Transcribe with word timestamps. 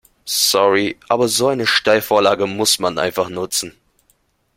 Sorry, 0.25 0.97
aber 1.09 1.27
so 1.27 1.49
eine 1.49 1.67
Steilvorlage 1.67 2.47
muss 2.47 2.79
man 2.79 2.97
einfach 2.97 3.29
nutzen. 3.29 3.73